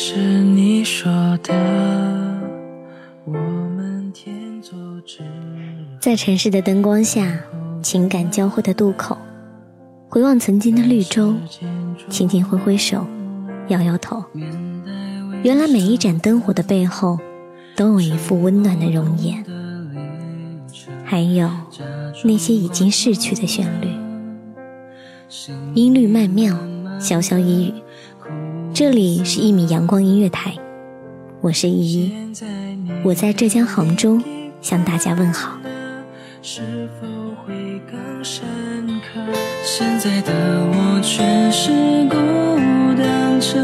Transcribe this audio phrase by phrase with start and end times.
[0.00, 1.10] 是你说
[1.42, 1.52] 的，
[3.24, 5.18] 我们天作之
[5.98, 7.40] 在城市的灯光下，
[7.82, 9.18] 情感交汇的渡口，
[10.08, 11.34] 回望曾经的绿洲，
[12.08, 13.04] 轻轻挥挥手，
[13.70, 14.22] 摇摇头。
[15.42, 17.18] 原来每一盏灯火的背后，
[17.74, 19.44] 都有一副温暖的容颜，
[21.04, 21.50] 还有
[22.22, 23.88] 那些已经逝去的旋律。
[25.74, 26.56] 音律曼妙，
[27.00, 27.74] 潇潇一语。
[28.78, 30.54] 这里是一米阳光音乐台，
[31.40, 32.12] 我是依依，
[33.02, 34.20] 我在浙江杭州
[34.62, 35.58] 向大家问好。
[36.42, 37.08] 是否
[37.42, 37.52] 会
[37.90, 38.46] 更深
[39.00, 39.20] 刻？
[39.64, 41.72] 现在的我却是
[42.08, 42.14] 孤
[42.96, 43.58] 单着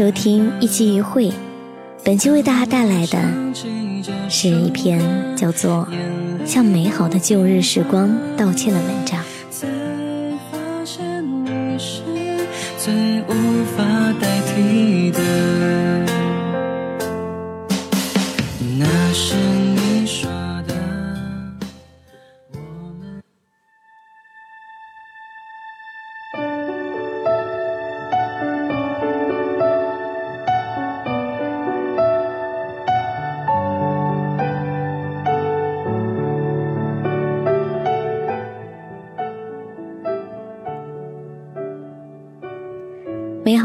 [0.00, 1.30] 收听一期一会，
[2.02, 3.18] 本期为大家带来的
[4.30, 4.98] 是一篇
[5.36, 5.86] 叫做
[6.46, 9.22] 《向美好的旧日时光道歉》的文章。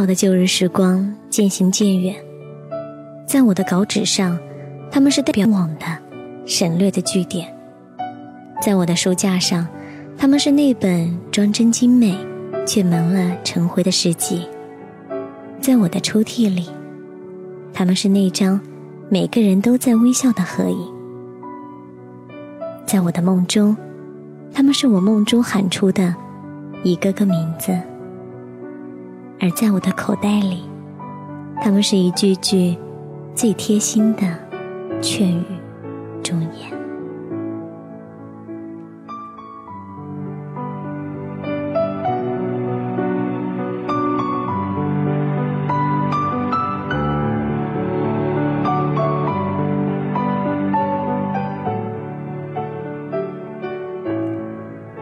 [0.05, 2.15] 好的旧日时光渐行渐远，
[3.25, 4.37] 在我的稿纸上，
[4.91, 5.85] 他们是代表往的、
[6.45, 7.47] 省略的句点；
[8.61, 9.67] 在我的书架上，
[10.15, 12.15] 他们是那本装帧精美
[12.67, 14.47] 却蒙了尘灰的诗集；
[15.59, 16.69] 在我的抽屉里，
[17.73, 18.61] 他们是那张
[19.09, 20.87] 每个人都在微笑的合影；
[22.85, 23.75] 在我的梦中，
[24.53, 26.13] 他们是我梦中喊出的
[26.83, 27.75] 一个个名字。
[29.39, 30.63] 而在我的口袋里，
[31.61, 32.77] 它们是一句句
[33.35, 34.21] 最贴心的
[35.01, 35.45] 劝语
[36.23, 36.71] 忠言。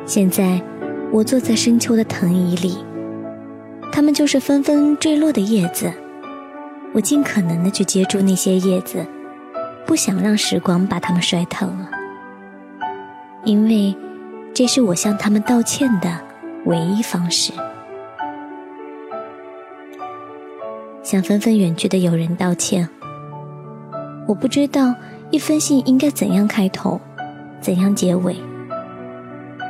[0.05, 0.61] 现在，
[1.11, 2.92] 我坐在深秋的藤椅里。
[3.95, 5.93] 它们就是纷纷坠落的叶子，
[6.93, 9.05] 我尽可能的去接住那些叶子，
[9.85, 11.91] 不想让时光把它们摔疼了，
[13.43, 13.95] 因为
[14.51, 16.09] 这是我向他们道歉的
[16.65, 17.53] 唯一方式。
[21.03, 22.89] 向纷纷远去的友人道歉，
[24.27, 24.91] 我不知道
[25.29, 26.99] 一封信应该怎样开头，
[27.61, 28.35] 怎样结尾，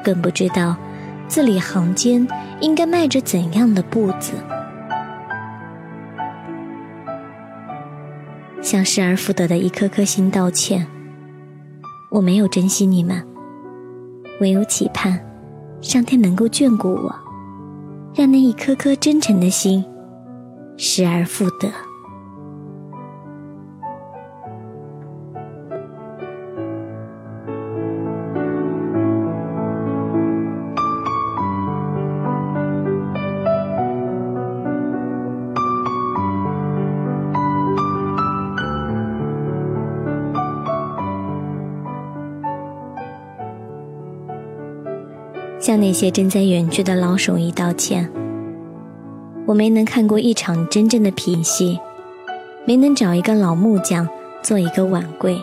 [0.01, 0.77] 更不知道。
[1.25, 2.27] 字里行间
[2.63, 4.31] 应该迈着怎样的步子？
[8.61, 10.87] 向失而复得的一颗颗心道歉。
[12.09, 13.21] 我没有珍惜你们，
[14.39, 15.19] 唯有期盼
[15.81, 17.13] 上天能够眷顾我，
[18.15, 19.83] 让那一颗颗真诚的心
[20.77, 21.69] 失而复得。
[45.63, 48.11] 向那些正在远去的老手艺道歉。
[49.45, 51.79] 我没能看过一场真正的品戏，
[52.65, 54.05] 没能找一个老木匠
[54.41, 55.41] 做一个碗柜，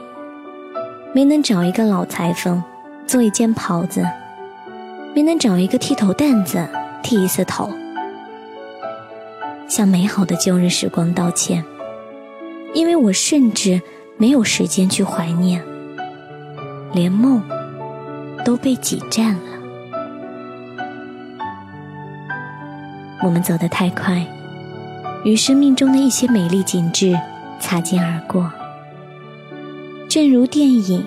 [1.15, 2.63] 没能找一个老裁缝
[3.07, 4.05] 做一件袍子，
[5.15, 6.69] 没能找一个剃头担子
[7.03, 7.71] 剃一次头。
[9.69, 11.65] 向美好的旧日时光道歉，
[12.75, 13.81] 因为我甚至
[14.19, 15.65] 没有时间去怀念，
[16.93, 17.43] 连梦
[18.45, 19.50] 都被挤占了。
[23.23, 24.27] 我们走得太快，
[25.25, 27.15] 与生命中的一些美丽景致
[27.61, 28.51] 擦肩而过。
[30.09, 31.05] 正如电影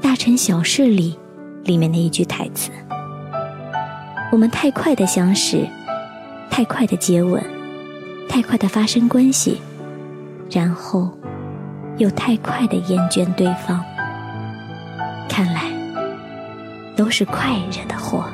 [0.02, 1.16] 《大城小事》里
[1.62, 2.72] 里面的一句台词
[4.32, 5.64] ：“我们太快的相识，
[6.50, 7.40] 太快的接吻，
[8.28, 9.60] 太快的发生关系，
[10.50, 11.08] 然后
[11.98, 13.80] 又太快的厌倦对方。
[15.28, 15.70] 看来
[16.96, 18.24] 都是快惹的祸。”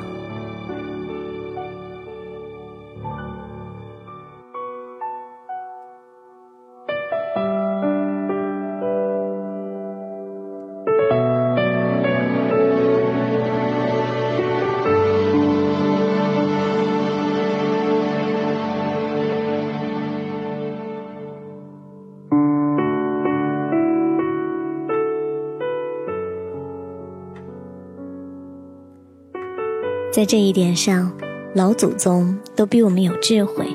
[30.11, 31.09] 在这一点上，
[31.55, 33.65] 老祖宗都比我们有智慧。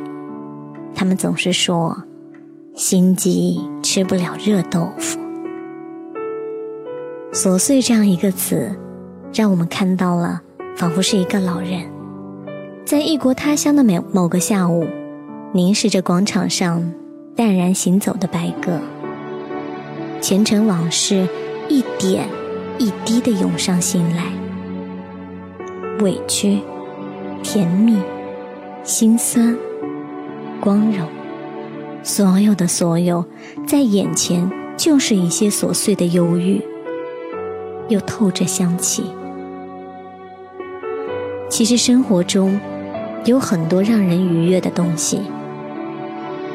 [0.94, 1.96] 他们总是说
[2.76, 5.18] ：“心急吃不了热豆腐。”
[7.32, 8.70] 琐碎这样一个词，
[9.32, 10.42] 让我们看到了，
[10.76, 11.90] 仿佛是一个老人，
[12.84, 14.86] 在异国他乡的某某个下午，
[15.54, 16.92] 凝视着广场上
[17.34, 18.78] 淡然行走的白鸽。
[20.20, 21.26] 前尘往事
[21.70, 22.28] 一点
[22.76, 24.24] 一滴的涌上心来，
[26.00, 26.60] 委屈、
[27.42, 27.98] 甜蜜、
[28.82, 29.56] 心酸、
[30.60, 31.06] 光荣，
[32.02, 33.24] 所有的所有，
[33.66, 36.60] 在眼前就是一些琐碎的忧郁，
[37.88, 39.04] 又透着香气。
[41.48, 42.60] 其实生活中
[43.24, 45.20] 有很多让人愉悦的东西，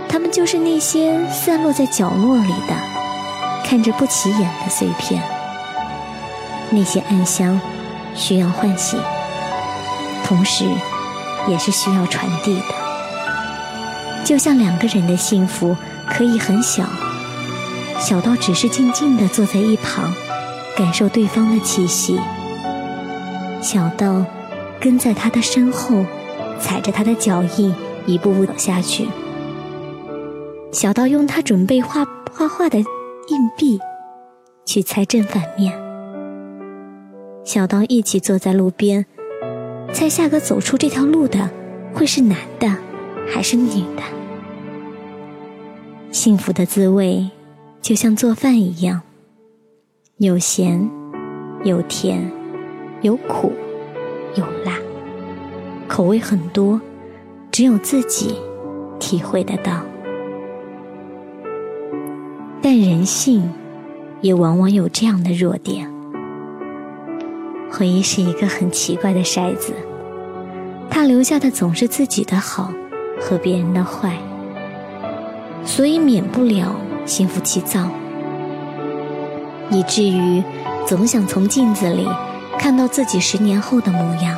[0.07, 2.75] 它们就是那些散落在角落里的。
[3.63, 5.23] 看着不起眼的碎片，
[6.71, 7.57] 那些暗香
[8.13, 8.99] 需要唤醒，
[10.31, 10.63] 同时
[11.49, 14.23] 也是需要传递的。
[14.23, 15.75] 就像两个人的幸福
[16.09, 16.85] 可以很小，
[17.99, 20.09] 小到只是静静的坐在一旁，
[20.77, 22.15] 感受对方的气息；
[23.61, 24.25] 小到
[24.79, 26.05] 跟在他的身后，
[26.61, 27.75] 踩着他的脚印
[28.05, 29.07] 一步步走下去；
[30.71, 32.79] 小到用他准备画画画的。
[33.27, 33.79] 硬币，
[34.65, 35.73] 去猜正反面。
[37.43, 39.05] 小刀一起坐在路边，
[39.93, 41.49] 猜下个走出这条路的
[41.93, 42.67] 会是男的
[43.27, 44.03] 还是女的。
[46.11, 47.29] 幸福的滋味，
[47.81, 49.01] 就像做饭一样，
[50.17, 50.89] 有咸，
[51.63, 52.31] 有甜，
[53.01, 53.53] 有苦，
[54.35, 54.77] 有辣，
[55.87, 56.79] 口味很多，
[57.51, 58.35] 只有自己
[58.99, 59.81] 体会得到。
[62.61, 63.49] 但人性，
[64.21, 65.89] 也往往有这样的弱点。
[67.71, 69.73] 回忆是一个很奇怪的筛子，
[70.89, 72.71] 它留下的总是自己的好
[73.19, 74.17] 和别人的坏，
[75.65, 76.75] 所以免不了
[77.05, 77.89] 心浮气躁，
[79.69, 80.43] 以至于
[80.85, 82.05] 总想从镜子里
[82.59, 84.37] 看到自己十年后的模样。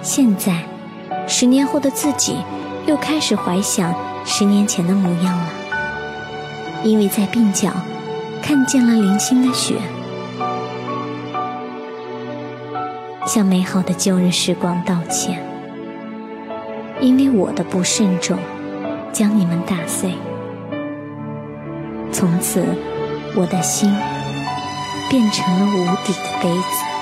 [0.00, 0.64] 现在，
[1.28, 2.36] 十年后的自己
[2.86, 5.48] 又开始怀想十年前的模样了。
[6.82, 7.70] 因为在鬓角
[8.42, 9.74] 看见了零星的雪，
[13.32, 15.40] 向美好的旧日时光道歉。
[17.00, 18.36] 因为我的不慎重，
[19.12, 20.14] 将你们打碎。
[22.10, 22.64] 从此，
[23.36, 23.94] 我的心
[25.08, 26.99] 变成了无底的杯子。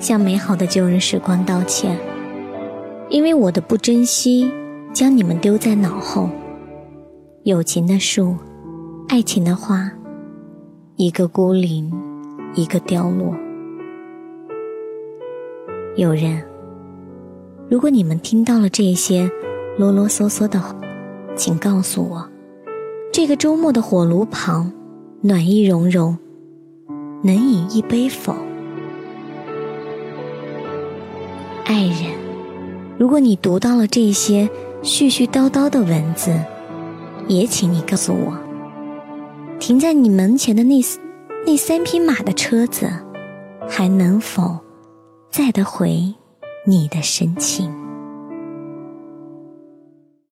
[0.00, 1.96] 向美好的旧日时光道歉，
[3.10, 4.50] 因为我的不珍惜，
[4.94, 6.30] 将你们丢在脑后。
[7.44, 8.34] 友情的树，
[9.08, 9.90] 爱情的花，
[10.96, 11.92] 一个孤零，
[12.54, 13.34] 一个凋落。
[15.96, 16.42] 有人，
[17.68, 19.30] 如果你们听到了这些
[19.76, 20.58] 啰啰嗦嗦的，
[21.36, 22.26] 请告诉我，
[23.12, 24.72] 这个周末的火炉旁，
[25.20, 26.16] 暖意融融，
[27.22, 28.34] 能饮一杯否？
[31.70, 32.12] 爱人，
[32.98, 34.50] 如果你读到了这些
[34.82, 36.36] 絮絮叨叨的文字，
[37.28, 38.36] 也请你告诉我，
[39.60, 40.80] 停在你门前的那
[41.46, 42.90] 那三匹马的车子，
[43.68, 44.58] 还能否
[45.30, 46.12] 载得回
[46.66, 47.72] 你的深情？